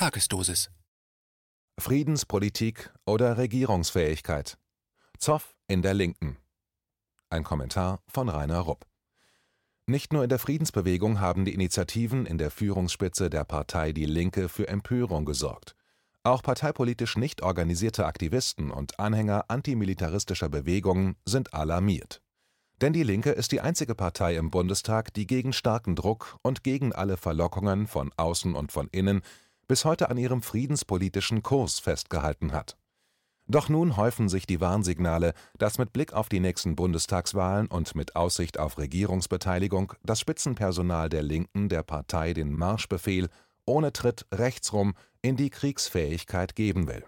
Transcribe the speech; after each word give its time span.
Tagesdosis. 0.00 0.70
Friedenspolitik 1.78 2.90
oder 3.04 3.36
Regierungsfähigkeit. 3.36 4.56
Zoff 5.18 5.54
in 5.68 5.82
der 5.82 5.92
Linken. 5.92 6.38
Ein 7.28 7.44
Kommentar 7.44 8.00
von 8.08 8.30
Rainer 8.30 8.60
Rupp. 8.60 8.86
Nicht 9.84 10.14
nur 10.14 10.22
in 10.22 10.30
der 10.30 10.38
Friedensbewegung 10.38 11.20
haben 11.20 11.44
die 11.44 11.52
Initiativen 11.52 12.24
in 12.24 12.38
der 12.38 12.50
Führungsspitze 12.50 13.28
der 13.28 13.44
Partei 13.44 13.92
Die 13.92 14.06
Linke 14.06 14.48
für 14.48 14.68
Empörung 14.68 15.26
gesorgt. 15.26 15.76
Auch 16.22 16.42
parteipolitisch 16.42 17.18
nicht 17.18 17.42
organisierte 17.42 18.06
Aktivisten 18.06 18.70
und 18.70 18.98
Anhänger 18.98 19.44
antimilitaristischer 19.48 20.48
Bewegungen 20.48 21.16
sind 21.26 21.52
alarmiert. 21.52 22.22
Denn 22.80 22.94
Die 22.94 23.02
Linke 23.02 23.32
ist 23.32 23.52
die 23.52 23.60
einzige 23.60 23.94
Partei 23.94 24.36
im 24.36 24.50
Bundestag, 24.50 25.12
die 25.12 25.26
gegen 25.26 25.52
starken 25.52 25.94
Druck 25.94 26.38
und 26.40 26.64
gegen 26.64 26.94
alle 26.94 27.18
Verlockungen 27.18 27.86
von 27.86 28.10
außen 28.16 28.54
und 28.54 28.72
von 28.72 28.88
innen 28.92 29.20
bis 29.70 29.84
heute 29.84 30.10
an 30.10 30.18
ihrem 30.18 30.42
friedenspolitischen 30.42 31.44
Kurs 31.44 31.78
festgehalten 31.78 32.52
hat. 32.52 32.76
Doch 33.46 33.68
nun 33.68 33.96
häufen 33.96 34.28
sich 34.28 34.44
die 34.44 34.60
Warnsignale, 34.60 35.32
dass 35.58 35.78
mit 35.78 35.92
Blick 35.92 36.12
auf 36.12 36.28
die 36.28 36.40
nächsten 36.40 36.74
Bundestagswahlen 36.74 37.68
und 37.68 37.94
mit 37.94 38.16
Aussicht 38.16 38.58
auf 38.58 38.78
Regierungsbeteiligung 38.78 39.92
das 40.02 40.18
Spitzenpersonal 40.18 41.08
der 41.08 41.22
Linken 41.22 41.68
der 41.68 41.84
Partei 41.84 42.32
den 42.32 42.52
Marschbefehl 42.52 43.28
ohne 43.64 43.92
Tritt 43.92 44.26
rechtsrum 44.32 44.94
in 45.22 45.36
die 45.36 45.50
Kriegsfähigkeit 45.50 46.56
geben 46.56 46.88
will. 46.88 47.04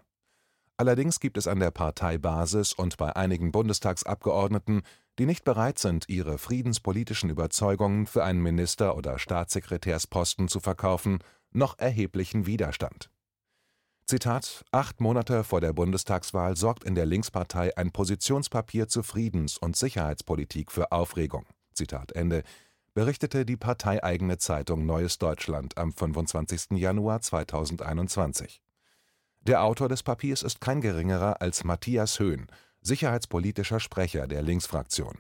Allerdings 0.77 1.19
gibt 1.19 1.39
es 1.39 1.49
an 1.49 1.59
der 1.59 1.73
Parteibasis 1.73 2.75
und 2.75 2.97
bei 2.97 3.17
einigen 3.17 3.51
Bundestagsabgeordneten, 3.51 4.83
die 5.19 5.27
nicht 5.27 5.43
bereit 5.43 5.81
sind, 5.81 6.09
ihre 6.09 6.39
friedenspolitischen 6.39 7.29
Überzeugungen 7.29 8.07
für 8.07 8.23
einen 8.23 8.41
Minister- 8.41 8.97
oder 8.97 9.19
Staatssekretärsposten 9.19 10.47
zu 10.47 10.61
verkaufen, 10.61 11.19
noch 11.55 11.79
erheblichen 11.79 12.47
Widerstand. 12.47 13.11
Zitat: 14.07 14.65
Acht 14.73 15.01
Monate 15.01 15.45
vor 15.45 15.61
der 15.61 15.73
Bundestagswahl 15.73 16.57
sorgt 16.57 16.85
in 16.85 16.95
der 16.95 17.07
Linkspartei 17.07 17.77
ein 17.77 17.93
Positionspapier 17.93 18.89
zur 18.89 19.05
Friedens- 19.05 19.59
und 19.59 19.77
Sicherheitspolitik 19.77 20.71
für 20.73 20.93
Aufregung. 20.93 21.47
Zitat 21.73 22.13
Ende, 22.13 22.43
berichtete 22.95 23.47
die 23.47 23.57
parteieigene 23.57 24.39
Zeitung 24.39 24.85
Neues 24.85 25.19
Deutschland 25.19 25.79
am 25.79 25.93
25. 25.93 26.73
Januar 26.73 27.21
2021. 27.21 28.61
Der 29.41 29.63
Autor 29.63 29.89
des 29.89 30.03
Papiers 30.03 30.43
ist 30.43 30.61
kein 30.61 30.81
geringerer 30.81 31.41
als 31.41 31.65
Matthias 31.65 32.21
Höhn, 32.21 32.47
sicherheitspolitischer 32.81 33.81
Sprecher 33.81 34.27
der 34.27 34.43
Linksfraktion. 34.43 35.19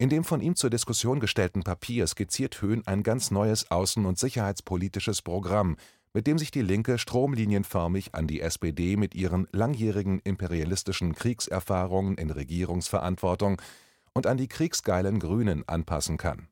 In 0.00 0.10
dem 0.10 0.22
von 0.22 0.40
ihm 0.40 0.54
zur 0.54 0.70
Diskussion 0.70 1.18
gestellten 1.18 1.64
Papier 1.64 2.06
skizziert 2.06 2.62
Höhn 2.62 2.86
ein 2.86 3.02
ganz 3.02 3.32
neues 3.32 3.68
außen- 3.68 4.06
und 4.06 4.16
sicherheitspolitisches 4.16 5.22
Programm, 5.22 5.76
mit 6.14 6.28
dem 6.28 6.38
sich 6.38 6.52
die 6.52 6.62
Linke 6.62 6.98
stromlinienförmig 6.98 8.14
an 8.14 8.28
die 8.28 8.40
SPD 8.40 8.96
mit 8.96 9.16
ihren 9.16 9.48
langjährigen 9.50 10.20
imperialistischen 10.20 11.16
Kriegserfahrungen 11.16 12.16
in 12.16 12.30
Regierungsverantwortung 12.30 13.60
und 14.14 14.28
an 14.28 14.36
die 14.36 14.46
kriegsgeilen 14.46 15.18
Grünen 15.18 15.66
anpassen 15.68 16.16
kann. 16.16 16.46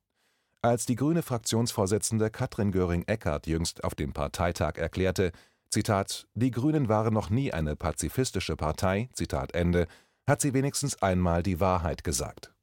Als 0.61 0.85
die 0.85 0.97
grüne 0.97 1.23
Fraktionsvorsitzende 1.23 2.31
Katrin 2.31 2.73
Göring-Eckardt 2.73 3.47
jüngst 3.47 3.85
auf 3.85 3.95
dem 3.95 4.13
Parteitag 4.13 4.77
erklärte, 4.77 5.31
Zitat, 5.71 6.27
die 6.35 6.51
Grünen 6.51 6.89
waren 6.89 7.15
noch 7.15 7.31
nie 7.31 7.53
eine 7.53 7.77
pazifistische 7.77 8.57
Partei, 8.57 9.09
Zitat 9.13 9.55
Ende, 9.55 9.87
hat 10.27 10.41
sie 10.41 10.53
wenigstens 10.53 11.01
einmal 11.01 11.45
die 11.45 11.61
Wahrheit 11.61 12.03
gesagt. 12.03 12.56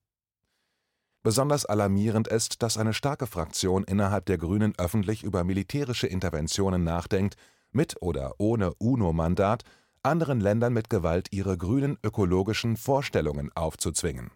Besonders 1.23 1.65
alarmierend 1.65 2.27
ist, 2.27 2.61
dass 2.61 2.77
eine 2.77 2.93
starke 2.93 3.27
Fraktion 3.27 3.85
innerhalb 3.85 4.25
der 4.25 4.37
Grünen 4.37 4.73
öffentlich 4.77 5.23
über 5.23 5.45
militärische 5.45 6.05
Interventionen 6.05 6.83
nachdenkt, 6.83 7.35
mit 7.71 7.95
oder 8.01 8.35
ohne 8.37 8.73
UNO-Mandat 8.75 9.63
anderen 10.03 10.41
Ländern 10.41 10.73
mit 10.73 10.89
Gewalt 10.89 11.29
ihre 11.31 11.57
grünen 11.57 11.97
ökologischen 12.03 12.75
Vorstellungen 12.75 13.51
aufzuzwingen. 13.55 14.31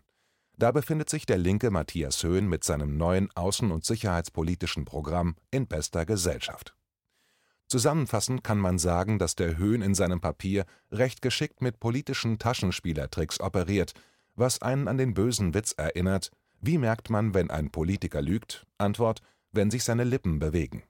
Da 0.57 0.72
befindet 0.72 1.09
sich 1.09 1.25
der 1.25 1.38
linke 1.38 1.72
Matthias 1.72 2.23
Höhn 2.23 2.47
mit 2.47 2.63
seinem 2.63 2.97
neuen 2.97 3.29
außen- 3.33 3.72
und 3.72 3.83
sicherheitspolitischen 3.83 4.85
Programm 4.85 5.35
in 5.51 5.67
bester 5.67 6.06
Gesellschaft. 6.06 6.73
Zusammenfassend 7.67 8.45
kann 8.45 8.59
man 8.59 8.79
sagen, 8.79 9.19
dass 9.19 9.35
der 9.35 9.57
Höhn 9.57 9.81
in 9.81 9.94
seinem 9.94 10.22
Papier 10.22 10.66
recht 10.89 11.22
geschickt 11.22 11.62
mit 11.62 11.81
politischen 11.81 12.39
Taschenspielertricks 12.39 13.41
operiert, 13.41 13.94
was 14.35 14.62
einen 14.62 14.88
an 14.88 14.97
den 14.97 15.13
bösen 15.13 15.53
Witz 15.53 15.73
erinnert, 15.73 16.31
wie 16.62 16.78
merkt 16.78 17.09
man, 17.09 17.34
wenn 17.34 17.50
ein 17.51 17.72
Politiker 17.72 18.22
lügt? 18.22 18.66
Antwort: 18.78 19.22
Wenn 19.51 19.72
sich 19.72 19.84
seine 19.84 20.03
Lippen 20.03 20.40
bewegen. 20.40 20.84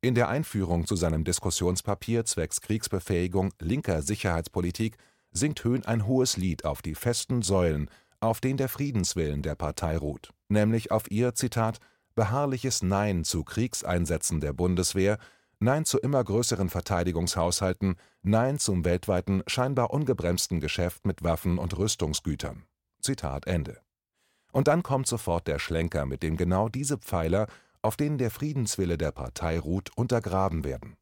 In 0.00 0.14
der 0.14 0.28
Einführung 0.28 0.86
zu 0.86 0.94
seinem 0.94 1.24
Diskussionspapier 1.24 2.24
zwecks 2.24 2.60
Kriegsbefähigung 2.60 3.52
linker 3.60 4.02
Sicherheitspolitik 4.02 4.98
singt 5.32 5.64
Höhn 5.64 5.84
ein 5.84 6.06
hohes 6.06 6.36
Lied 6.36 6.64
auf 6.64 6.82
die 6.82 6.94
festen 6.94 7.42
Säulen, 7.42 7.90
auf 8.20 8.40
denen 8.40 8.56
der 8.56 8.68
Friedenswillen 8.68 9.42
der 9.42 9.54
Partei 9.54 9.96
ruht, 9.96 10.32
nämlich 10.48 10.90
auf 10.90 11.10
ihr 11.10 11.34
Zitat 11.34 11.80
beharrliches 12.14 12.82
Nein 12.82 13.24
zu 13.24 13.44
Kriegseinsätzen 13.44 14.40
der 14.40 14.52
Bundeswehr, 14.52 15.18
Nein 15.58 15.84
zu 15.84 15.98
immer 15.98 16.22
größeren 16.22 16.68
Verteidigungshaushalten, 16.68 17.96
Nein 18.22 18.58
zum 18.58 18.84
weltweiten 18.84 19.42
scheinbar 19.46 19.90
ungebremsten 19.90 20.60
Geschäft 20.60 21.06
mit 21.06 21.22
Waffen 21.22 21.58
und 21.58 21.76
Rüstungsgütern. 21.76 22.64
Zitat 23.00 23.46
Ende. 23.46 23.80
Und 24.56 24.68
dann 24.68 24.82
kommt 24.82 25.06
sofort 25.06 25.48
der 25.48 25.58
Schlenker, 25.58 26.06
mit 26.06 26.22
dem 26.22 26.38
genau 26.38 26.70
diese 26.70 26.96
Pfeiler, 26.96 27.46
auf 27.82 27.98
denen 27.98 28.16
der 28.16 28.30
Friedenswille 28.30 28.96
der 28.96 29.12
Partei 29.12 29.58
ruht, 29.58 29.90
untergraben 29.94 30.64
werden. 30.64 30.96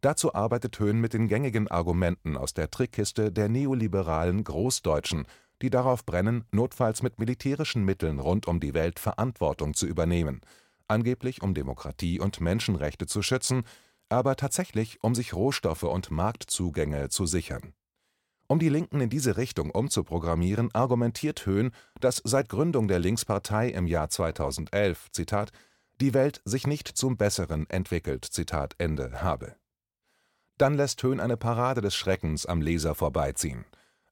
Dazu 0.00 0.34
arbeitet 0.34 0.78
Höhn 0.78 0.98
mit 1.02 1.12
den 1.12 1.28
gängigen 1.28 1.68
Argumenten 1.68 2.34
aus 2.34 2.54
der 2.54 2.70
Trickkiste 2.70 3.30
der 3.30 3.50
neoliberalen 3.50 4.42
Großdeutschen, 4.42 5.26
die 5.60 5.68
darauf 5.68 6.06
brennen, 6.06 6.46
notfalls 6.50 7.02
mit 7.02 7.18
militärischen 7.18 7.84
Mitteln 7.84 8.20
rund 8.20 8.48
um 8.48 8.58
die 8.58 8.72
Welt 8.72 8.98
Verantwortung 8.98 9.74
zu 9.74 9.86
übernehmen, 9.86 10.40
angeblich 10.88 11.42
um 11.42 11.52
Demokratie 11.52 12.20
und 12.20 12.40
Menschenrechte 12.40 13.04
zu 13.04 13.20
schützen, 13.20 13.64
aber 14.08 14.34
tatsächlich 14.34 15.04
um 15.04 15.14
sich 15.14 15.34
Rohstoffe 15.34 15.82
und 15.82 16.10
Marktzugänge 16.10 17.10
zu 17.10 17.26
sichern. 17.26 17.74
Um 18.54 18.60
die 18.60 18.68
Linken 18.68 19.00
in 19.00 19.10
diese 19.10 19.36
Richtung 19.36 19.72
umzuprogrammieren, 19.72 20.72
argumentiert 20.76 21.44
Höhn, 21.44 21.72
dass 21.98 22.22
seit 22.22 22.48
Gründung 22.48 22.86
der 22.86 23.00
Linkspartei 23.00 23.70
im 23.70 23.88
Jahr 23.88 24.10
2011 24.10 25.10
Zitat, 25.10 25.50
die 26.00 26.14
Welt 26.14 26.40
sich 26.44 26.64
nicht 26.64 26.86
zum 26.86 27.16
Besseren 27.16 27.68
entwickelt 27.68 28.30
habe. 28.30 29.56
Dann 30.56 30.74
lässt 30.74 31.02
Höhn 31.02 31.18
eine 31.18 31.36
Parade 31.36 31.80
des 31.80 31.96
Schreckens 31.96 32.46
am 32.46 32.62
Leser 32.62 32.94
vorbeiziehen. 32.94 33.64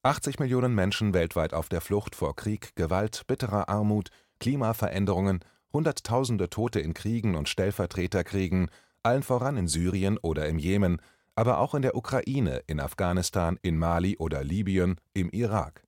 80 0.02 0.40
Millionen 0.40 0.74
Menschen 0.74 1.14
weltweit 1.14 1.54
auf 1.54 1.68
der 1.68 1.80
Flucht 1.80 2.16
vor 2.16 2.34
Krieg, 2.34 2.74
Gewalt, 2.74 3.28
bitterer 3.28 3.68
Armut, 3.68 4.10
Klimaveränderungen, 4.40 5.38
Hunderttausende 5.72 6.50
Tote 6.50 6.80
in 6.80 6.94
Kriegen 6.94 7.36
und 7.36 7.48
Stellvertreterkriegen, 7.48 8.72
allen 9.04 9.22
voran 9.22 9.56
in 9.56 9.68
Syrien 9.68 10.18
oder 10.18 10.48
im 10.48 10.58
Jemen, 10.58 11.00
aber 11.34 11.58
auch 11.58 11.74
in 11.74 11.82
der 11.82 11.96
Ukraine, 11.96 12.62
in 12.66 12.80
Afghanistan, 12.80 13.58
in 13.62 13.78
Mali 13.78 14.16
oder 14.18 14.44
Libyen, 14.44 14.96
im 15.14 15.30
Irak. 15.30 15.82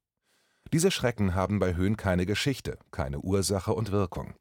Diese 0.72 0.90
Schrecken 0.90 1.34
haben 1.34 1.58
bei 1.58 1.76
Höhn 1.76 1.96
keine 1.96 2.26
Geschichte, 2.26 2.78
keine 2.90 3.20
Ursache 3.20 3.74
und 3.74 3.92
Wirkung. 3.92 4.34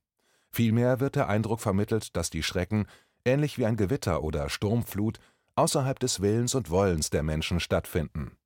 Vielmehr 0.50 1.00
wird 1.00 1.16
der 1.16 1.30
Eindruck 1.30 1.62
vermittelt, 1.62 2.16
dass 2.16 2.30
die 2.30 2.44
Schrecken, 2.44 2.86
ähnlich 3.26 3.58
wie 3.58 3.66
ein 3.66 3.78
Gewitter 3.78 4.24
oder 4.24 4.50
Sturmflut, 4.50 5.20
außerhalb 5.56 6.00
des 6.00 6.22
Willens 6.22 6.56
und 6.56 6.70
Wollens 6.70 7.10
der 7.10 7.24
Menschen 7.24 7.60
stattfinden. 7.60 8.38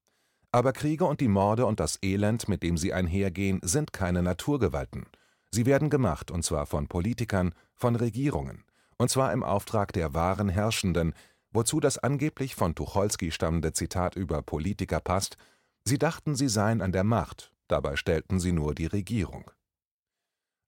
Aber 0.51 0.73
Kriege 0.73 1.05
und 1.05 1.21
die 1.21 1.27
Morde 1.27 1.65
und 1.65 1.79
das 1.79 1.99
Elend, 2.01 2.47
mit 2.47 2.63
dem 2.63 2.77
sie 2.77 2.93
einhergehen, 2.93 3.59
sind 3.63 3.93
keine 3.93 4.23
Naturgewalten. 4.23 5.05
Sie 5.51 5.65
werden 5.65 5.89
gemacht, 5.89 6.31
und 6.31 6.43
zwar 6.43 6.65
von 6.65 6.87
Politikern, 6.87 7.53
von 7.75 7.95
Regierungen, 7.95 8.63
und 8.97 9.09
zwar 9.09 9.31
im 9.33 9.43
Auftrag 9.43 9.93
der 9.93 10.13
wahren 10.13 10.49
Herrschenden, 10.49 11.13
wozu 11.57 11.79
das 11.79 11.97
angeblich 11.97 12.53
von 12.53 12.75
Tucholsky 12.75 13.31
stammende 13.31 13.73
Zitat 13.73 14.15
über 14.15 14.43
Politiker 14.43 14.99
passt, 14.99 15.37
sie 15.83 15.97
dachten, 15.97 16.35
sie 16.35 16.49
seien 16.49 16.83
an 16.83 16.91
der 16.91 17.03
Macht, 17.03 17.51
dabei 17.67 17.95
stellten 17.95 18.39
sie 18.39 18.51
nur 18.51 18.75
die 18.75 18.85
Regierung. 18.85 19.49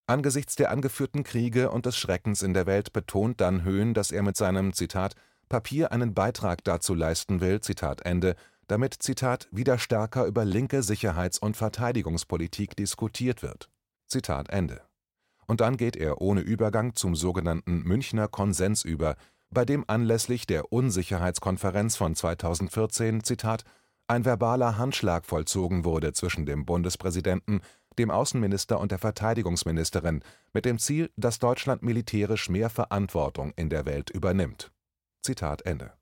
Angesichts 0.08 0.56
der 0.56 0.72
angeführten 0.72 1.24
Kriege 1.24 1.70
und 1.70 1.86
des 1.86 1.96
Schreckens 1.96 2.42
in 2.42 2.56
der 2.56 2.66
Welt 2.66 2.92
betont 2.92 3.40
dann 3.40 3.64
Höhn, 3.64 3.94
dass 3.94 4.10
er 4.10 4.24
mit 4.24 4.36
seinem 4.36 4.74
Zitat 4.74 5.14
Papier 5.48 5.92
einen 5.92 6.16
Beitrag 6.16 6.64
dazu 6.64 6.96
leisten 6.96 7.40
will, 7.40 7.62
Zitat 7.62 8.02
Ende, 8.02 8.36
damit 8.66 8.96
Zitat 8.96 9.48
wieder 9.52 9.78
stärker 9.78 10.26
über 10.26 10.44
linke 10.44 10.82
Sicherheits- 10.82 11.38
und 11.38 11.56
Verteidigungspolitik 11.56 12.76
diskutiert 12.76 13.44
wird. 13.44 13.70
Und 15.46 15.62
dann 15.62 15.78
geht 15.78 15.98
er 15.98 16.20
ohne 16.20 16.42
Übergang 16.42 16.96
zum 16.96 17.16
sogenannten 17.16 17.84
Münchner 17.84 18.28
Konsens 18.28 18.84
über, 18.84 19.18
bei 19.52 19.66
dem 19.66 19.84
anlässlich 19.88 20.46
der 20.48 20.72
Unsicherheitskonferenz 20.72 21.96
von 21.96 22.16
2014 22.16 23.24
Zitat 23.24 23.64
ein 24.08 24.26
verbaler 24.26 24.78
Handschlag 24.78 25.26
vollzogen 25.26 25.86
wurde 25.86 26.14
zwischen 26.14 26.46
dem 26.46 26.66
Bundespräsidenten, 26.66 27.62
dem 28.00 28.10
Außenminister 28.10 28.80
und 28.80 28.92
der 28.92 28.98
Verteidigungsministerin 28.98 30.24
mit 30.54 30.66
dem 30.66 30.80
Ziel, 30.80 31.12
dass 31.16 31.38
Deutschland 31.38 31.84
militärisch 31.84 32.50
mehr 32.50 32.70
Verantwortung 32.70 33.54
in 33.56 33.70
der 33.70 33.86
Welt 33.86 34.10
übernimmt. 34.10 34.72
Zitat 35.22 35.64
Ende. 35.64 35.94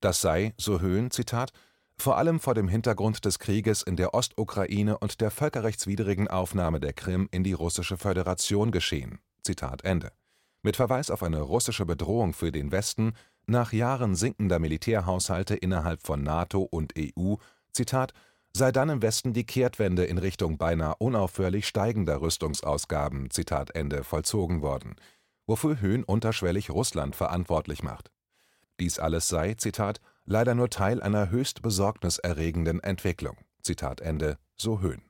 Das 0.00 0.20
sei, 0.20 0.54
so 0.56 0.80
Höhn, 0.80 1.10
Zitat, 1.10 1.52
vor 1.98 2.16
allem 2.16 2.38
vor 2.38 2.54
dem 2.54 2.68
Hintergrund 2.68 3.24
des 3.24 3.40
Krieges 3.40 3.82
in 3.82 3.96
der 3.96 4.14
Ostukraine 4.14 4.96
und 4.98 5.20
der 5.20 5.32
völkerrechtswidrigen 5.32 6.28
Aufnahme 6.28 6.78
der 6.78 6.92
Krim 6.92 7.28
in 7.32 7.42
die 7.42 7.52
Russische 7.52 7.96
Föderation 7.96 8.70
geschehen. 8.70 9.18
Zitat 9.42 9.82
Ende. 9.84 10.12
Mit 10.62 10.76
Verweis 10.76 11.10
auf 11.10 11.22
eine 11.22 11.40
russische 11.40 11.86
Bedrohung 11.86 12.32
für 12.32 12.50
den 12.50 12.72
Westen 12.72 13.12
nach 13.46 13.72
Jahren 13.72 14.14
sinkender 14.14 14.58
Militärhaushalte 14.58 15.54
innerhalb 15.54 16.02
von 16.02 16.22
NATO 16.22 16.62
und 16.62 16.94
EU, 16.98 17.36
Zitat, 17.72 18.12
sei 18.52 18.72
dann 18.72 18.88
im 18.88 19.02
Westen 19.02 19.32
die 19.32 19.46
Kehrtwende 19.46 20.04
in 20.04 20.18
Richtung 20.18 20.58
beinahe 20.58 20.96
unaufhörlich 20.98 21.66
steigender 21.66 22.20
Rüstungsausgaben, 22.20 23.30
Zitat 23.30 23.74
Ende, 23.74 24.04
vollzogen 24.04 24.60
worden, 24.62 24.96
wofür 25.46 25.80
Höhn 25.80 26.04
unterschwellig 26.04 26.70
Russland 26.70 27.14
verantwortlich 27.14 27.82
macht. 27.82 28.10
Dies 28.80 28.98
alles 28.98 29.28
sei, 29.28 29.54
Zitat, 29.54 30.00
leider 30.24 30.54
nur 30.54 30.70
Teil 30.70 31.02
einer 31.02 31.30
höchst 31.30 31.62
besorgniserregenden 31.62 32.80
Entwicklung. 32.80 33.36
Zitat 33.62 34.00
Ende, 34.00 34.38
so 34.56 34.80
Höhn. 34.80 35.07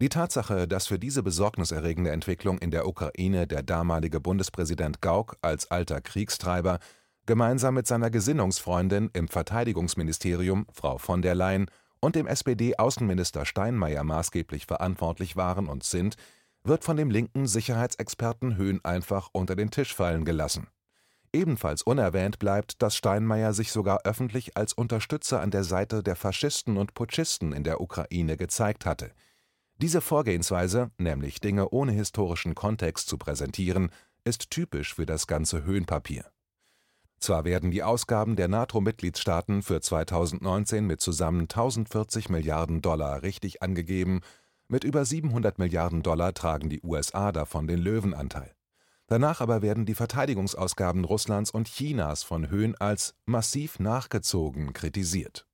Die 0.00 0.08
Tatsache, 0.08 0.68
dass 0.68 0.86
für 0.86 0.98
diese 1.00 1.24
besorgniserregende 1.24 2.12
Entwicklung 2.12 2.58
in 2.58 2.70
der 2.70 2.86
Ukraine 2.86 3.48
der 3.48 3.64
damalige 3.64 4.20
Bundespräsident 4.20 5.02
Gauck 5.02 5.36
als 5.42 5.72
alter 5.72 6.00
Kriegstreiber 6.00 6.78
gemeinsam 7.26 7.74
mit 7.74 7.88
seiner 7.88 8.08
Gesinnungsfreundin 8.08 9.10
im 9.12 9.26
Verteidigungsministerium, 9.26 10.66
Frau 10.72 10.98
von 10.98 11.20
der 11.20 11.34
Leyen, 11.34 11.66
und 12.00 12.14
dem 12.14 12.28
SPD-Außenminister 12.28 13.44
Steinmeier 13.44 14.04
maßgeblich 14.04 14.66
verantwortlich 14.66 15.34
waren 15.34 15.66
und 15.66 15.82
sind, 15.82 16.14
wird 16.62 16.84
von 16.84 16.96
dem 16.96 17.10
linken 17.10 17.48
Sicherheitsexperten 17.48 18.56
Höhn 18.56 18.80
einfach 18.84 19.30
unter 19.32 19.56
den 19.56 19.72
Tisch 19.72 19.96
fallen 19.96 20.24
gelassen. 20.24 20.68
Ebenfalls 21.32 21.82
unerwähnt 21.82 22.38
bleibt, 22.38 22.82
dass 22.82 22.94
Steinmeier 22.96 23.52
sich 23.52 23.72
sogar 23.72 24.02
öffentlich 24.04 24.56
als 24.56 24.74
Unterstützer 24.74 25.40
an 25.40 25.50
der 25.50 25.64
Seite 25.64 26.04
der 26.04 26.14
Faschisten 26.14 26.76
und 26.76 26.94
Putschisten 26.94 27.52
in 27.52 27.64
der 27.64 27.80
Ukraine 27.80 28.36
gezeigt 28.36 28.86
hatte. 28.86 29.10
Diese 29.80 30.00
Vorgehensweise, 30.00 30.90
nämlich 30.98 31.40
Dinge 31.40 31.70
ohne 31.70 31.92
historischen 31.92 32.56
Kontext 32.56 33.08
zu 33.08 33.16
präsentieren, 33.16 33.90
ist 34.24 34.50
typisch 34.50 34.94
für 34.94 35.06
das 35.06 35.28
ganze 35.28 35.64
Höhenpapier. 35.64 36.24
Zwar 37.20 37.44
werden 37.44 37.70
die 37.70 37.84
Ausgaben 37.84 38.34
der 38.34 38.48
NATO-Mitgliedstaaten 38.48 39.62
für 39.62 39.80
2019 39.80 40.84
mit 40.84 41.00
zusammen 41.00 41.42
1040 41.42 42.28
Milliarden 42.28 42.82
Dollar 42.82 43.22
richtig 43.22 43.62
angegeben, 43.62 44.20
mit 44.66 44.84
über 44.84 45.04
700 45.04 45.58
Milliarden 45.58 46.02
Dollar 46.02 46.34
tragen 46.34 46.68
die 46.68 46.82
USA 46.82 47.32
davon 47.32 47.66
den 47.66 47.78
Löwenanteil. 47.78 48.54
Danach 49.06 49.40
aber 49.40 49.62
werden 49.62 49.86
die 49.86 49.94
Verteidigungsausgaben 49.94 51.04
Russlands 51.04 51.50
und 51.50 51.68
Chinas 51.68 52.22
von 52.22 52.50
Höhen 52.50 52.76
als 52.76 53.14
massiv 53.24 53.78
nachgezogen 53.78 54.74
kritisiert. 54.74 55.47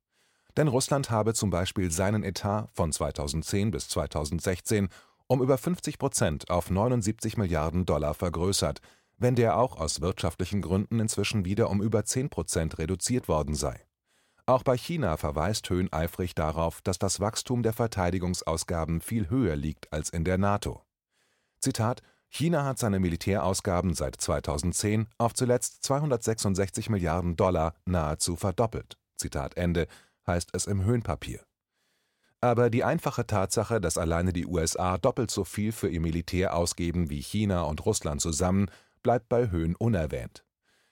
Denn 0.56 0.69
Russland 0.69 1.11
habe 1.11 1.35
zum 1.35 1.51
Beispiel 1.51 1.91
seinen 1.91 2.23
Etat 2.23 2.69
von 2.73 2.93
2010 2.93 3.71
bis 3.71 3.89
2016 3.89 4.89
um 5.27 5.43
über 5.43 5.59
50 5.59 5.99
Prozent 5.99 6.51
auf 6.51 6.71
79 6.71 7.37
Milliarden 7.37 7.87
Dollar 7.87 8.15
vergrößert, 8.15 8.81
wenn 9.17 9.35
der 9.35 9.56
auch 9.56 9.79
aus 9.79 10.01
wirtschaftlichen 10.01 10.61
Gründen 10.61 11.01
inzwischen 11.01 11.45
wieder 11.45 11.71
um 11.71 11.83
über 11.83 12.05
10 12.05 12.29
Prozent 12.31 12.79
reduziert 12.79 13.29
worden 13.29 13.55
sei. 13.55 13.81
Auch 14.47 14.62
bei 14.62 14.77
China 14.77 15.17
verweist 15.17 15.71
Höhn 15.71 15.91
eifrig 15.93 16.35
darauf, 16.35 16.83
dass 16.83 16.99
das 16.99 17.19
Wachstum 17.21 17.62
der 17.62 17.73
Verteidigungsausgaben 17.73 19.00
viel 19.00 19.31
höher 19.31 19.57
liegt 19.57 19.91
als 19.93 20.11
in 20.11 20.25
der 20.25 20.37
NATO. 20.37 20.83
Zitat 21.61 22.03
China 22.29 22.65
hat 22.65 22.79
seine 22.79 23.00
Militärausgaben 23.00 23.95
seit 23.95 24.21
2010 24.21 25.07
auf 25.19 25.33
zuletzt 25.35 25.83
266 25.85 26.91
Milliarden 26.91 27.37
Dollar 27.37 27.75
nahezu 27.87 28.37
verdoppelt. 28.37 28.99
Zitat 29.17 29.57
Ende, 29.57 29.87
heißt 30.26 30.50
es 30.53 30.67
im 30.67 30.85
Höhnpapier. 30.85 31.41
Aber 32.41 32.69
die 32.69 32.85
einfache 32.85 33.26
Tatsache, 33.26 33.81
dass 33.81 33.97
alleine 33.97 34.32
die 34.32 34.47
USA 34.47 34.99
doppelt 34.99 35.31
so 35.31 35.44
viel 35.44 35.73
für 35.73 35.88
ihr 35.88 36.00
Militär 36.00 36.55
ausgeben 36.55 37.09
wie 37.09 37.23
China 37.23 37.62
und 37.62 37.85
Russland 37.87 38.21
zusammen, 38.21 38.71
bleibt 39.03 39.29
bei 39.29 39.50
Höhn 39.50 39.75
unerwähnt. 39.76 40.44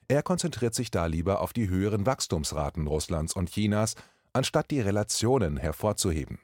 Er 0.07 0.23
konzentriert 0.23 0.73
sich 0.73 0.91
da 0.91 1.05
lieber 1.05 1.41
auf 1.41 1.53
die 1.53 1.69
höheren 1.69 2.05
Wachstumsraten 2.05 2.87
Russlands 2.87 3.35
und 3.35 3.49
Chinas, 3.49 3.95
anstatt 4.33 4.71
die 4.71 4.81
Relationen 4.81 5.57
hervorzuheben. 5.57 6.39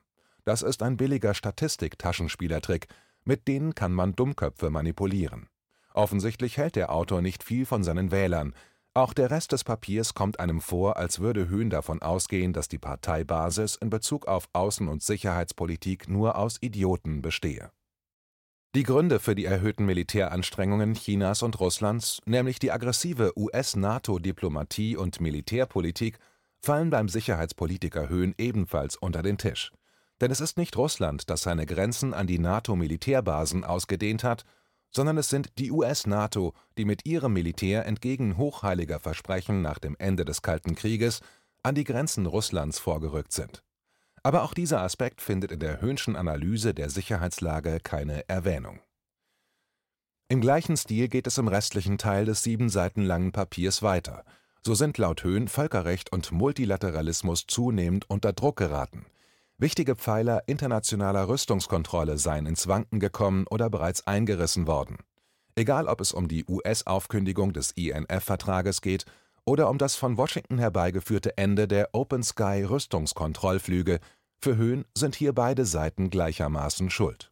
Das 0.46 0.62
ist 0.62 0.82
ein 0.84 0.98
billiger 0.98 1.34
Statistik-Taschenspielertrick, 1.34 2.88
mit 3.24 3.48
denen 3.48 3.76
kann 3.76 3.94
man 3.94 4.16
Dummköpfe 4.16 4.70
manipulieren. 4.70 5.50
Offensichtlich 5.94 6.58
hält 6.58 6.76
der 6.76 6.92
Autor 6.92 7.22
nicht 7.22 7.44
viel 7.44 7.66
von 7.66 7.84
seinen 7.84 8.12
Wählern. 8.12 8.54
Auch 9.00 9.14
der 9.14 9.32
Rest 9.32 9.54
des 9.54 9.64
Papiers 9.64 10.14
kommt 10.14 10.42
einem 10.42 10.60
vor, 10.60 10.98
als 10.98 11.22
würde 11.22 11.48
Höhn 11.48 11.70
davon 11.70 12.02
ausgehen, 12.02 12.52
dass 12.52 12.68
die 12.68 12.80
Parteibasis 12.80 13.78
in 13.78 13.90
Bezug 13.90 14.28
auf 14.28 14.50
Außen- 14.52 14.90
und 14.90 15.02
Sicherheitspolitik 15.02 16.10
nur 16.10 16.36
aus 16.36 16.58
Idioten 16.60 17.22
bestehe. 17.22 17.72
Die 18.76 18.84
Gründe 18.84 19.22
für 19.22 19.36
die 19.36 19.46
erhöhten 19.46 19.86
Militäranstrengungen 19.86 20.96
Chinas 20.96 21.44
und 21.44 21.62
Russlands, 21.62 22.20
nämlich 22.26 22.60
die 22.60 22.74
aggressive 22.74 23.32
US-NATO-Diplomatie 23.38 24.98
und 24.98 25.22
Militärpolitik, 25.22 26.20
fallen 26.60 26.90
beim 26.90 27.08
Sicherheitspolitiker 27.08 28.10
Höhn 28.10 28.36
ebenfalls 28.38 28.98
unter 28.98 29.22
den 29.22 29.38
Tisch. 29.38 29.72
Denn 30.20 30.30
es 30.30 30.42
ist 30.42 30.58
nicht 30.58 30.76
Russland, 30.76 31.30
das 31.30 31.44
seine 31.44 31.66
Grenzen 31.66 32.14
an 32.14 32.28
die 32.28 32.40
NATO-Militärbasen 32.40 33.64
ausgedehnt 33.64 34.26
hat, 34.26 34.44
sondern 34.92 35.18
es 35.18 35.30
sind 35.30 35.58
die 35.58 35.72
US-NATO, 35.72 36.54
die 36.78 36.86
mit 36.86 37.06
ihrem 37.06 37.34
Militär 37.34 37.86
entgegen 37.86 38.38
hochheiliger 38.38 39.00
Versprechen 39.00 39.62
nach 39.62 39.80
dem 39.80 39.96
Ende 40.00 40.26
des 40.26 40.42
Kalten 40.42 40.76
Krieges 40.76 41.22
an 41.64 41.76
die 41.76 41.84
Grenzen 41.84 42.26
Russlands 42.26 42.80
vorgerückt 42.80 43.32
sind. 43.32 43.64
Aber 44.24 44.44
auch 44.44 44.54
dieser 44.54 44.82
Aspekt 44.82 45.22
findet 45.22 45.52
in 45.52 45.60
der 45.60 45.82
Höhnschen 45.82 46.16
Analyse 46.16 46.74
der 46.74 46.90
Sicherheitslage 46.90 47.80
keine 47.82 48.28
Erwähnung. 48.28 48.80
Im 50.28 50.42
gleichen 50.42 50.78
Stil 50.78 51.08
geht 51.08 51.28
es 51.28 51.38
im 51.38 51.48
restlichen 51.48 51.98
Teil 51.98 52.26
des 52.26 52.44
sieben 52.44 52.70
Seiten 52.70 53.04
langen 53.04 53.32
Papiers 53.32 53.82
weiter. 53.82 54.26
So 54.62 54.76
sind 54.76 54.98
laut 54.98 55.24
Höhn 55.24 55.48
Völkerrecht 55.48 56.12
und 56.12 56.32
Multilateralismus 56.32 57.46
zunehmend 57.48 58.10
unter 58.10 58.34
Druck 58.34 58.58
geraten– 58.58 59.06
Wichtige 59.62 59.98
Pfeiler 59.98 60.44
internationaler 60.48 61.28
Rüstungskontrolle 61.28 62.18
seien 62.18 62.46
ins 62.46 62.70
Wanken 62.70 63.02
gekommen 63.02 63.46
oder 63.50 63.70
bereits 63.70 64.08
eingerissen 64.08 64.68
worden. 64.68 65.00
Egal 65.56 65.90
ob 65.90 66.00
es 66.00 66.14
um 66.14 66.30
die 66.30 66.46
US-Aufkündigung 66.48 67.52
des 67.52 67.72
INF-Vertrages 67.72 68.80
geht 68.80 69.04
oder 69.44 69.70
um 69.70 69.78
das 69.78 69.98
von 69.98 70.16
Washington 70.16 70.60
herbeigeführte 70.60 71.38
Ende 71.38 71.68
der 71.68 71.90
Open-Sky-Rüstungskontrollflüge, 71.92 74.00
für 74.42 74.56
Höhn 74.56 74.86
sind 74.98 75.16
hier 75.16 75.34
beide 75.34 75.66
Seiten 75.66 76.10
gleichermaßen 76.10 76.90
schuld. 76.90 77.30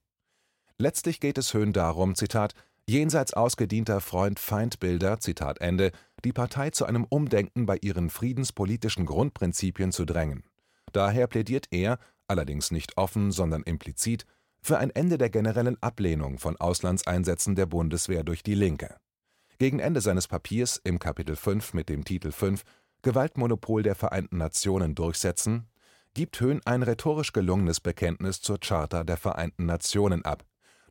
Letztlich 0.77 1.21
geht 1.21 1.37
es 1.37 1.53
Höhn 1.53 1.71
darum, 1.71 2.15
Zitat, 2.15 2.55
jenseits 2.89 3.35
ausgedienter 3.35 4.01
Freund-Feind-Bilder, 4.01 5.21
Zitat 5.21 5.61
Ende, 5.61 5.93
die 6.25 6.33
Partei 6.33 6.71
zu 6.71 6.83
einem 6.83 7.05
Umdenken 7.05 7.65
bei 7.65 7.77
ihren 7.81 8.09
friedenspolitischen 8.09 9.05
Grundprinzipien 9.05 9.93
zu 9.93 10.03
drängen. 10.03 10.43
Daher 10.91 11.27
plädiert 11.27 11.67
er 11.71 11.99
allerdings 12.27 12.71
nicht 12.71 12.97
offen, 12.97 13.31
sondern 13.31 13.63
implizit, 13.63 14.25
für 14.61 14.77
ein 14.79 14.89
Ende 14.89 15.17
der 15.17 15.29
generellen 15.29 15.81
Ablehnung 15.81 16.39
von 16.39 16.57
Auslandseinsätzen 16.57 17.55
der 17.55 17.65
Bundeswehr 17.65 18.23
durch 18.23 18.43
die 18.43 18.55
Linke. 18.55 18.97
Gegen 19.59 19.79
Ende 19.79 20.01
seines 20.01 20.27
Papiers 20.27 20.79
im 20.83 20.99
Kapitel 20.99 21.35
5 21.35 21.73
mit 21.73 21.89
dem 21.89 22.03
Titel 22.03 22.31
5 22.31 22.63
Gewaltmonopol 23.01 23.83
der 23.83 23.95
Vereinten 23.95 24.37
Nationen 24.37 24.95
durchsetzen 24.95 25.67
gibt 26.13 26.39
Höhn 26.39 26.61
ein 26.65 26.81
rhetorisch 26.81 27.31
gelungenes 27.31 27.79
Bekenntnis 27.79 28.41
zur 28.41 28.59
Charta 28.59 29.03
der 29.03 29.17
Vereinten 29.17 29.67
Nationen 29.67 30.25
ab, 30.25 30.43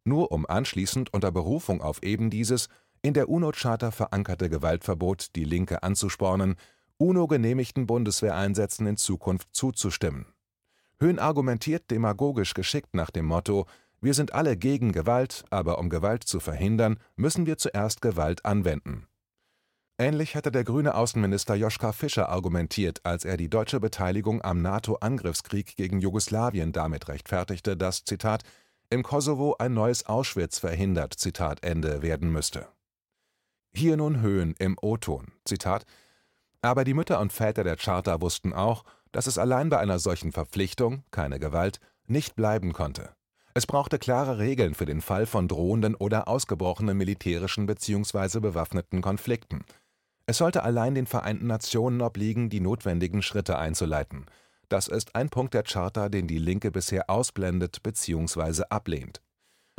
nur 0.04 0.30
um 0.30 0.46
anschließend 0.46 1.12
unter 1.12 1.32
Berufung 1.32 1.82
auf 1.82 2.02
eben 2.02 2.30
dieses 2.30 2.68
in 3.02 3.12
der 3.12 3.28
UNO-Charta 3.28 3.90
verankerte 3.90 4.48
Gewaltverbot 4.48 5.34
die 5.34 5.44
Linke 5.44 5.82
anzuspornen, 5.82 6.54
UNO-genehmigten 6.98 7.86
Bundeswehreinsätzen 7.86 8.86
in 8.86 8.96
Zukunft 8.96 9.48
zuzustimmen 9.52 10.26
Höhn 10.98 11.18
argumentiert 11.18 11.90
demagogisch 11.90 12.54
geschickt 12.54 12.94
nach 12.94 13.10
dem 13.10 13.26
Motto: 13.26 13.66
Wir 14.00 14.14
sind 14.14 14.32
alle 14.32 14.56
gegen 14.56 14.92
Gewalt, 14.92 15.44
aber 15.50 15.78
um 15.78 15.90
Gewalt 15.90 16.24
zu 16.24 16.40
verhindern, 16.40 16.98
müssen 17.16 17.46
wir 17.46 17.58
zuerst 17.58 18.00
Gewalt 18.00 18.44
anwenden. 18.44 19.06
Ähnlich 19.98 20.34
hätte 20.34 20.50
der 20.50 20.64
grüne 20.64 20.94
Außenminister 20.94 21.54
Joschka 21.54 21.92
Fischer 21.92 22.28
argumentiert, 22.28 23.00
als 23.04 23.24
er 23.24 23.38
die 23.38 23.48
deutsche 23.48 23.80
Beteiligung 23.80 24.42
am 24.42 24.60
NATO-Angriffskrieg 24.60 25.76
gegen 25.76 26.00
Jugoslawien 26.00 26.72
damit 26.72 27.08
rechtfertigte, 27.08 27.76
dass 27.76 28.04
Zitat 28.04 28.42
im 28.90 29.02
Kosovo 29.02 29.56
ein 29.58 29.72
neues 29.72 30.06
Auschwitz 30.06 30.58
verhindert 30.58 31.14
Zitat 31.14 31.64
Ende 31.64 32.02
werden 32.02 32.30
müsste. 32.30 32.68
Hier 33.72 33.96
nun 33.96 34.20
Höhen 34.20 34.54
im 34.58 34.76
O-Ton 34.80 35.32
Zitat 35.44 35.86
aber 36.66 36.84
die 36.84 36.94
Mütter 36.94 37.20
und 37.20 37.32
Väter 37.32 37.64
der 37.64 37.76
Charta 37.76 38.20
wussten 38.20 38.52
auch, 38.52 38.84
dass 39.16 39.26
es 39.26 39.38
allein 39.38 39.70
bei 39.70 39.78
einer 39.78 39.98
solchen 39.98 40.30
Verpflichtung 40.30 41.02
(keine 41.10 41.38
Gewalt) 41.38 41.80
nicht 42.06 42.36
bleiben 42.36 42.74
konnte. 42.74 43.14
Es 43.54 43.66
brauchte 43.66 43.98
klare 43.98 44.36
Regeln 44.36 44.74
für 44.74 44.84
den 44.84 45.00
Fall 45.00 45.24
von 45.24 45.48
drohenden 45.48 45.94
oder 45.94 46.28
ausgebrochenen 46.28 46.98
militärischen 46.98 47.64
bzw. 47.64 48.40
bewaffneten 48.40 49.00
Konflikten. 49.00 49.64
Es 50.26 50.36
sollte 50.36 50.64
allein 50.64 50.94
den 50.94 51.06
Vereinten 51.06 51.46
Nationen 51.46 52.02
obliegen, 52.02 52.50
die 52.50 52.60
notwendigen 52.60 53.22
Schritte 53.22 53.56
einzuleiten. 53.56 54.26
Das 54.68 54.86
ist 54.86 55.16
ein 55.16 55.30
Punkt 55.30 55.54
der 55.54 55.62
Charta, 55.62 56.10
den 56.10 56.26
die 56.26 56.36
Linke 56.36 56.70
bisher 56.70 57.08
ausblendet 57.08 57.82
bzw. 57.82 58.64
ablehnt. 58.68 59.22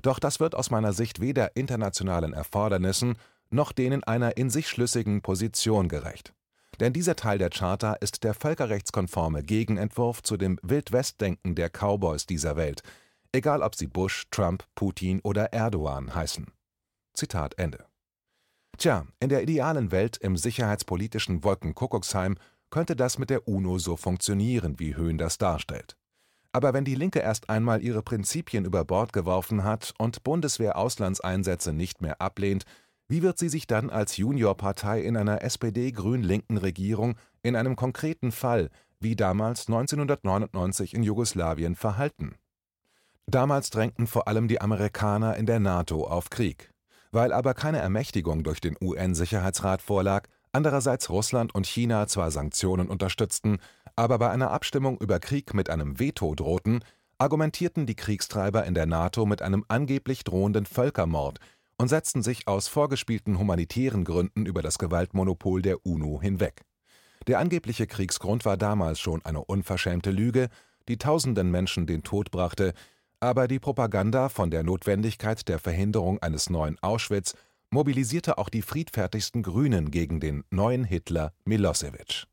Doch 0.01 0.17
das 0.17 0.39
wird 0.39 0.55
aus 0.55 0.71
meiner 0.71 0.93
Sicht 0.93 1.21
weder 1.21 1.55
internationalen 1.55 2.33
Erfordernissen 2.33 3.19
noch 3.51 3.71
denen 3.71 4.03
einer 4.03 4.35
in 4.35 4.49
sich 4.49 4.67
schlüssigen 4.67 5.21
Position 5.21 5.89
gerecht. 5.89 6.33
Denn 6.79 6.93
dieser 6.93 7.15
Teil 7.15 7.37
der 7.37 7.49
Charta 7.49 7.93
ist 7.93 8.23
der 8.23 8.33
völkerrechtskonforme 8.33 9.43
Gegenentwurf 9.43 10.21
zu 10.21 10.37
dem 10.37 10.59
Wildwestdenken 10.61 11.55
der 11.55 11.69
Cowboys 11.69 12.25
dieser 12.25 12.55
Welt, 12.55 12.83
egal 13.31 13.61
ob 13.61 13.75
sie 13.75 13.87
Bush, 13.87 14.27
Trump, 14.31 14.63
Putin 14.75 15.19
oder 15.21 15.53
Erdogan 15.53 16.13
heißen. 16.13 16.47
Zitat 17.13 17.57
Ende. 17.57 17.85
Tja, 18.77 19.07
in 19.19 19.29
der 19.29 19.41
idealen 19.41 19.91
Welt 19.91 20.17
im 20.17 20.37
sicherheitspolitischen 20.37 21.43
Wolkenkuckucksheim 21.43 22.37
könnte 22.69 22.95
das 22.95 23.17
mit 23.17 23.29
der 23.29 23.47
UNO 23.47 23.79
so 23.79 23.95
funktionieren, 23.97 24.79
wie 24.79 24.95
Höhn 24.95 25.17
das 25.17 25.37
darstellt. 25.37 25.97
Aber 26.51 26.73
wenn 26.73 26.85
die 26.85 26.95
Linke 26.95 27.19
erst 27.19 27.49
einmal 27.49 27.83
ihre 27.83 28.01
Prinzipien 28.03 28.65
über 28.65 28.85
Bord 28.85 29.13
geworfen 29.13 29.63
hat 29.63 29.93
und 29.97 30.23
Bundeswehr-Auslandseinsätze 30.23 31.73
nicht 31.73 32.01
mehr 32.01 32.21
ablehnt, 32.21 32.65
wie 33.09 33.21
wird 33.21 33.37
sie 33.37 33.49
sich 33.49 33.67
dann 33.67 33.89
als 33.89 34.17
Juniorpartei 34.17 35.01
in 35.01 35.15
einer 35.15 35.41
SPD-grün-linken 35.41 36.57
Regierung 36.57 37.15
in 37.41 37.55
einem 37.55 37.75
konkreten 37.75 38.31
Fall 38.31 38.69
wie 38.99 39.15
damals 39.15 39.67
1999 39.67 40.93
in 40.93 41.03
Jugoslawien 41.03 41.75
verhalten? 41.75 42.35
Damals 43.25 43.69
drängten 43.69 44.07
vor 44.07 44.27
allem 44.27 44.47
die 44.47 44.59
Amerikaner 44.59 45.35
in 45.37 45.45
der 45.45 45.59
NATO 45.59 46.05
auf 46.05 46.29
Krieg. 46.29 46.71
Weil 47.11 47.31
aber 47.31 47.53
keine 47.53 47.79
Ermächtigung 47.79 48.43
durch 48.43 48.59
den 48.59 48.75
UN-Sicherheitsrat 48.81 49.81
vorlag, 49.81 50.27
andererseits 50.51 51.09
Russland 51.09 51.55
und 51.55 51.65
China 51.65 52.07
zwar 52.07 52.31
Sanktionen 52.31 52.89
unterstützten, 52.89 53.59
aber 53.95 54.17
bei 54.17 54.29
einer 54.29 54.51
Abstimmung 54.51 54.97
über 54.99 55.19
Krieg 55.19 55.53
mit 55.53 55.69
einem 55.69 55.99
Veto 55.99 56.35
drohten, 56.35 56.83
argumentierten 57.17 57.85
die 57.85 57.95
Kriegstreiber 57.95 58.65
in 58.65 58.73
der 58.73 58.85
NATO 58.85 59.25
mit 59.25 59.41
einem 59.41 59.65
angeblich 59.67 60.23
drohenden 60.23 60.65
Völkermord 60.65 61.39
und 61.77 61.87
setzten 61.87 62.23
sich 62.23 62.47
aus 62.47 62.67
vorgespielten 62.67 63.37
humanitären 63.37 64.03
Gründen 64.03 64.45
über 64.45 64.61
das 64.61 64.77
Gewaltmonopol 64.77 65.61
der 65.61 65.85
UNO 65.85 66.21
hinweg. 66.21 66.63
Der 67.27 67.39
angebliche 67.39 67.87
Kriegsgrund 67.87 68.45
war 68.45 68.57
damals 68.57 68.99
schon 68.99 69.23
eine 69.25 69.43
unverschämte 69.43 70.11
Lüge, 70.11 70.49
die 70.87 70.97
tausenden 70.97 71.51
Menschen 71.51 71.85
den 71.85 72.03
Tod 72.03 72.31
brachte, 72.31 72.73
aber 73.19 73.47
die 73.47 73.59
Propaganda 73.59 74.29
von 74.29 74.51
der 74.51 74.63
Notwendigkeit 74.63 75.47
der 75.47 75.59
Verhinderung 75.59 76.19
eines 76.19 76.49
neuen 76.49 76.77
Auschwitz 76.81 77.33
mobilisierte 77.69 78.37
auch 78.37 78.49
die 78.49 78.61
friedfertigsten 78.61 79.43
Grünen 79.43 79.91
gegen 79.91 80.19
den 80.19 80.43
neuen 80.49 80.83
Hitler 80.83 81.33
Milosevic. 81.43 82.25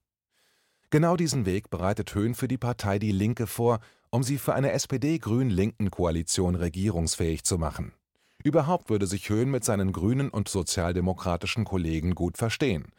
Genau 0.90 1.16
diesen 1.16 1.44
Weg 1.44 1.70
bereitet 1.70 2.14
Höhn 2.14 2.36
für 2.36 2.46
die 2.46 2.58
Partei 2.58 3.00
Die 3.00 3.10
Linke 3.10 3.48
vor, 3.48 3.80
um 4.10 4.22
sie 4.22 4.38
für 4.38 4.54
eine 4.54 4.70
SPD-Grün-Linken 4.70 5.90
Koalition 5.90 6.54
regierungsfähig 6.54 7.42
zu 7.42 7.58
machen. 7.58 7.92
Überhaupt 8.44 8.90
würde 8.90 9.06
sich 9.06 9.30
Höhn 9.30 9.50
mit 9.50 9.64
seinen 9.64 9.90
grünen 9.90 10.28
und 10.28 10.48
sozialdemokratischen 10.48 11.64
Kollegen 11.64 12.14
gut 12.14 12.36
verstehen. 12.36 12.92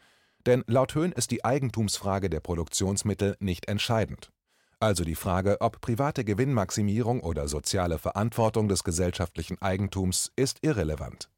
Denn 0.44 0.64
laut 0.66 0.96
Höhn 0.96 1.12
ist 1.12 1.30
die 1.30 1.44
Eigentumsfrage 1.44 2.28
der 2.28 2.40
Produktionsmittel 2.40 3.36
nicht 3.38 3.68
entscheidend. 3.68 4.32
Also 4.80 5.04
die 5.04 5.14
Frage, 5.14 5.60
ob 5.60 5.80
private 5.80 6.24
Gewinnmaximierung 6.24 7.20
oder 7.20 7.46
soziale 7.46 7.98
Verantwortung 7.98 8.68
des 8.68 8.82
gesellschaftlichen 8.82 9.62
Eigentums 9.62 10.32
ist 10.34 10.58
irrelevant. 10.62 11.30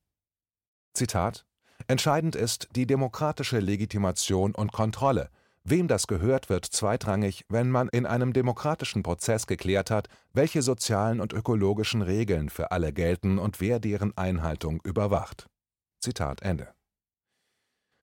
Zitat 0.95 1.45
Entscheidend 1.87 2.35
ist 2.35 2.69
die 2.75 2.87
demokratische 2.87 3.61
Legitimation 3.61 4.55
und 4.55 4.73
Kontrolle, 4.73 5.29
Wem 5.71 5.87
das 5.87 6.07
gehört, 6.07 6.49
wird 6.49 6.65
zweitrangig, 6.65 7.45
wenn 7.51 7.71
man 7.71 7.91
in 7.91 8.07
einem 8.07 8.33
demokratischen 8.33 9.03
Prozess 9.03 9.47
geklärt 9.47 9.91
hat, 9.91 10.09
welche 10.33 10.63
sozialen 10.63 11.21
und 11.21 11.35
ökologischen 11.35 12.01
Regeln 12.01 12.49
für 12.49 12.71
alle 12.71 12.91
gelten 12.91 13.39
und 13.39 13.61
wer 13.61 13.79
deren 13.79 14.17
Einhaltung 14.17 14.81
überwacht. 14.83 15.47
Zitat 16.01 16.41
Ende. 16.41 16.73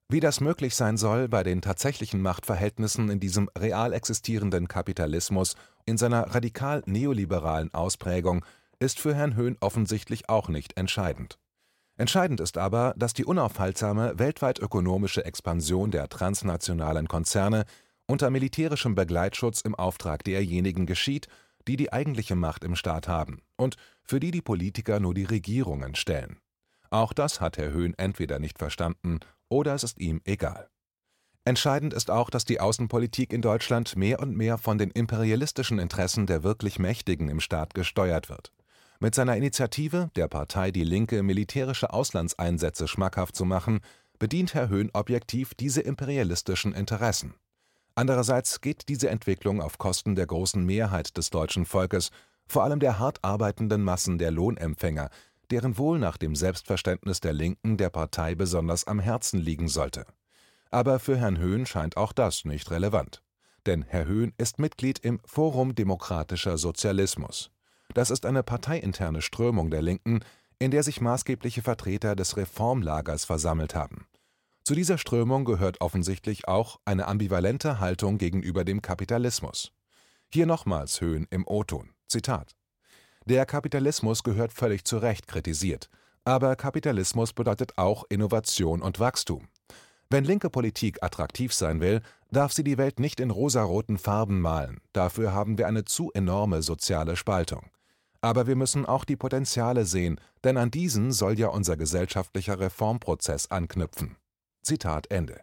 Wie 0.10 0.20
das 0.20 0.42
möglich 0.42 0.76
sein 0.76 0.96
soll 0.96 1.28
bei 1.28 1.42
den 1.42 1.64
tatsächlichen 1.64 2.22
Machtverhältnissen 2.22 3.10
in 3.10 3.20
diesem 3.20 3.50
real 3.58 3.94
existierenden 3.94 4.68
Kapitalismus 4.68 5.56
in 5.88 5.98
seiner 5.98 6.36
radikal 6.36 6.84
neoliberalen 6.86 7.74
Ausprägung, 7.74 8.46
ist 8.78 9.00
für 9.00 9.16
Herrn 9.16 9.36
Höhn 9.36 9.58
offensichtlich 9.60 10.30
auch 10.30 10.50
nicht 10.50 10.78
entscheidend. 10.78 11.40
Entscheidend 11.98 12.42
ist 12.42 12.58
aber, 12.58 12.94
dass 12.98 13.14
die 13.14 13.26
unaufhaltsame 13.26 14.20
weltweit 14.20 14.60
ökonomische 14.60 15.24
Expansion 15.24 15.92
der 15.92 16.10
transnationalen 16.10 17.08
Konzerne 17.08 17.66
unter 18.06 18.30
militärischem 18.30 18.96
Begleitschutz 18.96 19.62
im 19.62 19.76
Auftrag 19.76 20.24
derjenigen 20.24 20.86
geschieht, 20.86 21.28
die 21.68 21.78
die 21.78 21.94
eigentliche 21.94 22.36
Macht 22.36 22.64
im 22.64 22.76
Staat 22.76 23.08
haben 23.08 23.42
und 23.56 23.78
für 24.04 24.20
die 24.20 24.32
die 24.32 24.42
Politiker 24.42 25.00
nur 25.00 25.14
die 25.14 25.24
Regierungen 25.24 25.96
stellen. 25.96 26.38
Auch 26.90 27.14
das 27.14 27.42
hat 27.42 27.58
Herr 27.58 27.72
Höhn 27.72 27.94
entweder 27.98 28.40
nicht 28.40 28.60
verstanden 28.60 29.20
oder 29.50 29.74
es 29.74 29.84
ist 29.84 30.00
ihm 30.00 30.22
egal. 30.26 30.70
Entscheidend 31.46 31.94
ist 31.94 32.10
auch, 32.10 32.30
dass 32.30 32.44
die 32.44 32.60
Außenpolitik 32.60 33.32
in 33.32 33.42
Deutschland 33.42 33.96
mehr 33.96 34.20
und 34.20 34.36
mehr 34.36 34.58
von 34.58 34.78
den 34.78 34.92
imperialistischen 34.92 35.80
Interessen 35.80 36.26
der 36.26 36.44
wirklich 36.44 36.80
Mächtigen 36.80 37.30
im 37.30 37.40
Staat 37.40 37.74
gesteuert 37.74 38.30
wird. 38.30 38.52
Mit 39.00 39.14
seiner 39.14 39.36
Initiative, 39.36 40.10
der 40.16 40.28
Partei 40.28 40.72
Die 40.72 40.84
Linke 40.84 41.22
militärische 41.22 41.92
Auslandseinsätze 41.92 42.88
schmackhaft 42.88 43.36
zu 43.36 43.44
machen, 43.44 43.82
bedient 44.20 44.54
Herr 44.54 44.70
Höhn 44.70 44.90
objektiv 44.94 45.54
diese 45.54 45.82
imperialistischen 45.82 46.74
Interessen. 46.74 47.34
Andererseits 47.96 48.62
geht 48.62 48.88
diese 48.90 49.10
Entwicklung 49.10 49.62
auf 49.62 49.78
Kosten 49.78 50.16
der 50.16 50.28
großen 50.28 50.66
Mehrheit 50.66 51.18
des 51.18 51.30
deutschen 51.30 51.66
Volkes, 51.66 52.12
vor 52.48 52.64
allem 52.64 52.80
der 52.80 53.00
hart 53.00 53.24
arbeitenden 53.24 53.84
Massen 53.84 54.18
der 54.18 54.32
Lohnempfänger, 54.32 55.10
deren 55.52 55.78
Wohl 55.78 56.00
nach 56.00 56.18
dem 56.18 56.36
Selbstverständnis 56.36 57.20
der 57.20 57.34
Linken 57.34 57.78
der 57.78 57.90
Partei 57.90 58.36
besonders 58.36 58.86
am 58.88 59.00
Herzen 59.00 59.40
liegen 59.40 59.68
sollte. 59.68 60.06
Aber 60.72 61.00
für 61.00 61.18
Herrn 61.18 61.38
Höhn 61.38 61.66
scheint 61.66 61.98
auch 61.98 62.14
das 62.14 62.46
nicht 62.46 62.72
relevant. 62.72 63.22
Denn 63.66 63.84
Herr 63.84 64.06
Höhn 64.06 64.34
ist 64.38 64.60
Mitglied 64.60 65.00
im 65.00 65.20
Forum 65.26 65.74
Demokratischer 65.76 66.58
Sozialismus. 66.58 67.52
Das 67.94 68.10
ist 68.10 68.26
eine 68.26 68.44
parteiinterne 68.44 69.22
Strömung 69.22 69.70
der 69.70 69.82
Linken, 69.82 70.22
in 70.60 70.72
der 70.72 70.84
sich 70.84 71.02
maßgebliche 71.02 71.62
Vertreter 71.62 72.16
des 72.16 72.38
Reformlagers 72.38 73.26
versammelt 73.26 73.76
haben. 73.76 74.08
Zu 74.64 74.74
dieser 74.74 74.98
Strömung 74.98 75.46
gehört 75.46 75.80
offensichtlich 75.82 76.48
auch 76.48 76.80
eine 76.86 77.08
ambivalente 77.08 77.80
Haltung 77.80 78.18
gegenüber 78.18 78.66
dem 78.66 78.82
Kapitalismus. 78.82 79.72
Hier 80.32 80.46
nochmals 80.46 81.02
Höhen 81.02 81.28
im 81.30 81.46
O-Ton. 81.48 81.92
Zitat: 82.08 82.56
Der 83.26 83.46
Kapitalismus 83.46 84.24
gehört 84.24 84.54
völlig 84.54 84.84
zu 84.86 84.98
Recht 84.98 85.28
kritisiert. 85.28 85.90
Aber 86.24 86.56
Kapitalismus 86.56 87.34
bedeutet 87.34 87.78
auch 87.78 88.04
Innovation 88.10 88.82
und 88.82 89.00
Wachstum. 89.00 89.48
Wenn 90.10 90.24
linke 90.24 90.50
Politik 90.50 91.04
attraktiv 91.04 91.54
sein 91.54 91.80
will, 91.80 92.02
darf 92.32 92.52
sie 92.52 92.64
die 92.64 92.80
Welt 92.80 93.00
nicht 93.00 93.20
in 93.20 93.30
rosaroten 93.30 94.00
Farben 94.00 94.42
malen. 94.42 94.82
Dafür 94.94 95.34
haben 95.34 95.60
wir 95.60 95.68
eine 95.68 95.86
zu 95.86 96.12
enorme 96.14 96.64
soziale 96.64 97.16
Spaltung. 97.16 97.70
Aber 98.26 98.48
wir 98.48 98.56
müssen 98.56 98.88
auch 98.88 99.06
die 99.06 99.18
Potenziale 99.18 99.86
sehen, 99.86 100.20
denn 100.44 100.58
an 100.58 100.72
diesen 100.72 101.12
soll 101.12 101.38
ja 101.38 101.50
unser 101.50 101.78
gesellschaftlicher 101.78 102.60
Reformprozess 102.60 103.52
anknüpfen. 103.52 104.16
Zitat 104.64 105.12
Ende. 105.12 105.42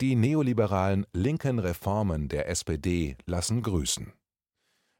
Die 0.00 0.16
neoliberalen 0.16 1.06
linken 1.12 1.60
Reformen 1.60 2.26
der 2.26 2.48
SPD 2.48 3.16
lassen 3.26 3.62
grüßen. 3.62 4.12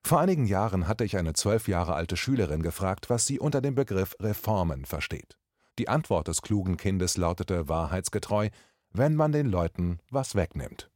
Vor 0.04 0.20
einigen 0.20 0.46
Jahren 0.46 0.86
hatte 0.86 1.02
ich 1.02 1.16
eine 1.16 1.32
zwölf 1.32 1.66
Jahre 1.66 1.94
alte 1.94 2.16
Schülerin 2.16 2.62
gefragt, 2.62 3.10
was 3.10 3.26
sie 3.26 3.40
unter 3.40 3.60
dem 3.60 3.74
Begriff 3.74 4.14
Reformen 4.20 4.84
versteht. 4.84 5.36
Die 5.80 5.88
Antwort 5.88 6.28
des 6.28 6.42
klugen 6.42 6.76
Kindes 6.76 7.16
lautete 7.16 7.68
wahrheitsgetreu, 7.68 8.50
wenn 8.92 9.16
man 9.16 9.32
den 9.32 9.46
Leuten 9.46 9.98
was 10.10 10.36
wegnimmt. 10.36 10.88